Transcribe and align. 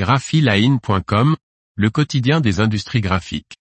graphiline.com, 0.00 1.36
le 1.76 1.90
quotidien 1.90 2.40
des 2.40 2.58
industries 2.60 3.02
graphiques. 3.02 3.58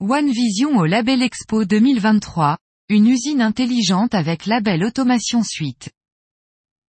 One 0.00 0.32
Vision 0.32 0.78
au 0.78 0.84
Label 0.84 1.22
Expo 1.22 1.64
2023, 1.64 2.58
une 2.88 3.06
usine 3.06 3.40
intelligente 3.40 4.14
avec 4.14 4.46
label 4.46 4.82
Automation 4.82 5.44
Suite. 5.44 5.92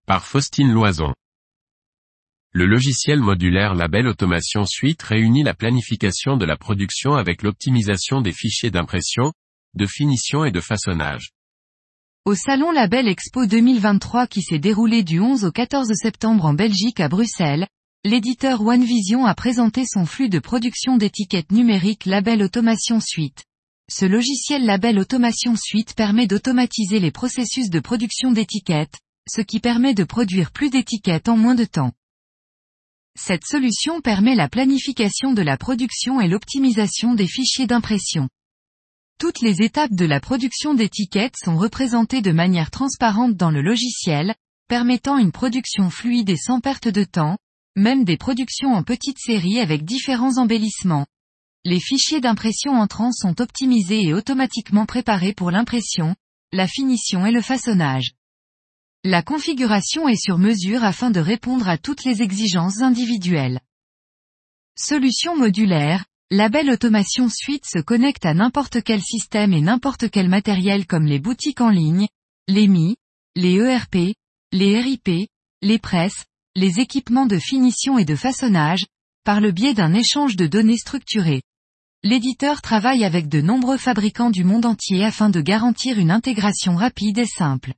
Par 0.04 0.26
Faustine 0.26 0.72
Loison. 0.72 1.14
Le 2.50 2.66
logiciel 2.66 3.20
modulaire 3.20 3.76
Label 3.76 4.08
Automation 4.08 4.66
Suite 4.66 5.00
réunit 5.02 5.44
la 5.44 5.54
planification 5.54 6.36
de 6.36 6.44
la 6.44 6.56
production 6.56 7.14
avec 7.14 7.44
l'optimisation 7.44 8.20
des 8.20 8.32
fichiers 8.32 8.72
d'impression, 8.72 9.32
de 9.74 9.86
finition 9.86 10.44
et 10.44 10.50
de 10.50 10.60
façonnage. 10.60 11.30
Au 12.24 12.34
salon 12.34 12.70
Label 12.70 13.08
Expo 13.08 13.46
2023 13.46 14.26
qui 14.26 14.42
s'est 14.42 14.58
déroulé 14.58 15.02
du 15.02 15.20
11 15.20 15.44
au 15.44 15.52
14 15.52 15.88
septembre 15.94 16.44
en 16.44 16.54
Belgique 16.54 17.00
à 17.00 17.08
Bruxelles, 17.08 17.66
l'éditeur 18.04 18.60
OneVision 18.62 19.26
a 19.26 19.34
présenté 19.34 19.84
son 19.86 20.06
flux 20.06 20.28
de 20.28 20.38
production 20.38 20.96
d'étiquettes 20.96 21.52
numériques 21.52 22.06
Label 22.06 22.42
Automation 22.42 23.00
Suite. 23.00 23.44
Ce 23.90 24.04
logiciel 24.04 24.64
Label 24.64 24.98
Automation 24.98 25.56
Suite 25.56 25.94
permet 25.94 26.26
d'automatiser 26.26 27.00
les 27.00 27.10
processus 27.10 27.70
de 27.70 27.80
production 27.80 28.32
d'étiquettes, 28.32 28.98
ce 29.28 29.40
qui 29.40 29.60
permet 29.60 29.94
de 29.94 30.04
produire 30.04 30.52
plus 30.52 30.70
d'étiquettes 30.70 31.28
en 31.28 31.36
moins 31.36 31.54
de 31.54 31.64
temps. 31.64 31.92
Cette 33.18 33.44
solution 33.44 34.00
permet 34.00 34.34
la 34.34 34.48
planification 34.48 35.32
de 35.32 35.42
la 35.42 35.56
production 35.56 36.20
et 36.20 36.28
l'optimisation 36.28 37.14
des 37.14 37.26
fichiers 37.26 37.66
d'impression. 37.66 38.28
Toutes 39.20 39.42
les 39.42 39.60
étapes 39.60 39.92
de 39.92 40.06
la 40.06 40.18
production 40.18 40.72
d'étiquettes 40.72 41.34
sont 41.36 41.58
représentées 41.58 42.22
de 42.22 42.32
manière 42.32 42.70
transparente 42.70 43.36
dans 43.36 43.50
le 43.50 43.60
logiciel, 43.60 44.34
permettant 44.66 45.18
une 45.18 45.30
production 45.30 45.90
fluide 45.90 46.30
et 46.30 46.38
sans 46.38 46.60
perte 46.60 46.88
de 46.88 47.04
temps, 47.04 47.36
même 47.76 48.04
des 48.04 48.16
productions 48.16 48.72
en 48.72 48.82
petite 48.82 49.18
série 49.18 49.60
avec 49.60 49.84
différents 49.84 50.38
embellissements. 50.38 51.04
Les 51.66 51.80
fichiers 51.80 52.22
d'impression 52.22 52.72
entrants 52.72 53.12
sont 53.12 53.42
optimisés 53.42 54.04
et 54.04 54.14
automatiquement 54.14 54.86
préparés 54.86 55.34
pour 55.34 55.50
l'impression, 55.50 56.16
la 56.50 56.66
finition 56.66 57.26
et 57.26 57.30
le 57.30 57.42
façonnage. 57.42 58.12
La 59.04 59.22
configuration 59.22 60.08
est 60.08 60.16
sur 60.16 60.38
mesure 60.38 60.82
afin 60.82 61.10
de 61.10 61.20
répondre 61.20 61.68
à 61.68 61.76
toutes 61.76 62.04
les 62.04 62.22
exigences 62.22 62.80
individuelles. 62.80 63.60
Solution 64.78 65.36
modulaire, 65.36 66.06
Label 66.32 66.70
Automation 66.70 67.28
Suite 67.28 67.64
se 67.66 67.80
connecte 67.80 68.24
à 68.24 68.34
n'importe 68.34 68.84
quel 68.84 69.02
système 69.02 69.52
et 69.52 69.60
n'importe 69.60 70.08
quel 70.08 70.28
matériel 70.28 70.86
comme 70.86 71.04
les 71.04 71.18
boutiques 71.18 71.60
en 71.60 71.70
ligne, 71.70 72.06
les 72.46 72.68
MI, 72.68 72.94
les 73.34 73.56
ERP, 73.56 74.14
les 74.52 74.80
RIP, 74.80 75.28
les 75.60 75.78
presses, 75.80 76.26
les 76.54 76.78
équipements 76.78 77.26
de 77.26 77.36
finition 77.36 77.98
et 77.98 78.04
de 78.04 78.14
façonnage, 78.14 78.86
par 79.24 79.40
le 79.40 79.50
biais 79.50 79.74
d'un 79.74 79.92
échange 79.92 80.36
de 80.36 80.46
données 80.46 80.76
structurées. 80.76 81.42
L'éditeur 82.04 82.62
travaille 82.62 83.04
avec 83.04 83.28
de 83.28 83.40
nombreux 83.40 83.76
fabricants 83.76 84.30
du 84.30 84.44
monde 84.44 84.66
entier 84.66 85.04
afin 85.04 85.30
de 85.30 85.40
garantir 85.40 85.98
une 85.98 86.12
intégration 86.12 86.76
rapide 86.76 87.18
et 87.18 87.26
simple. 87.26 87.74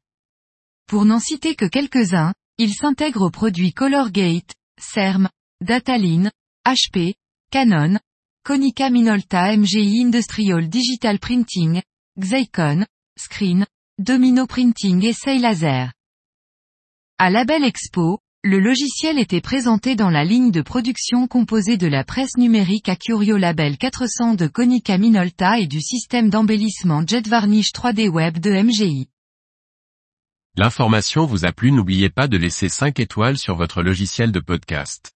Pour 0.87 1.07
n'en 1.07 1.21
citer 1.21 1.55
que 1.55 1.65
quelques-uns, 1.65 2.35
il 2.59 2.75
s'intègre 2.75 3.23
aux 3.23 3.31
produits 3.31 3.73
Colorgate, 3.73 4.53
CERM, 4.79 5.31
Dataline, 5.63 6.31
HP, 6.67 7.15
Canon, 7.51 7.99
Konica 8.45 8.91
Minolta 8.91 9.57
MGI 9.57 10.01
Industrial 10.01 10.69
Digital 10.69 11.21
Printing, 11.21 11.81
Xeikon, 12.19 12.85
Screen, 13.17 13.65
Domino 14.01 14.49
Printing 14.49 15.05
et 15.05 15.13
Say 15.13 15.39
Laser. 15.39 15.93
À 17.19 17.31
Label 17.31 17.63
Expo, 17.63 18.19
le 18.43 18.59
logiciel 18.59 19.21
était 19.21 19.41
présenté 19.41 19.95
dans 19.95 20.11
la 20.11 20.25
ligne 20.25 20.51
de 20.51 20.61
production 20.61 21.29
composée 21.29 21.77
de 21.77 21.87
la 21.87 22.03
presse 22.03 22.37
numérique 22.37 22.89
Acurio 22.89 23.37
Label 23.37 23.79
400 23.79 24.35
de 24.35 24.49
Konica 24.49 24.99
Minolta 24.99 25.61
et 25.61 25.69
du 25.69 25.81
système 25.81 26.29
d'embellissement 26.29 27.07
Jet 27.07 27.29
Varnish 27.29 27.71
3D 27.73 28.09
Web 28.09 28.39
de 28.39 28.51
MGI. 28.51 29.09
L'information 30.57 31.27
vous 31.27 31.45
a 31.45 31.53
plu 31.53 31.71
n'oubliez 31.71 32.11
pas 32.11 32.27
de 32.27 32.39
laisser 32.39 32.69
5 32.69 32.99
étoiles 32.99 33.39
sur 33.39 33.55
votre 33.55 33.85
logiciel 33.85 34.33
de 34.33 34.41
podcast. 34.41 35.12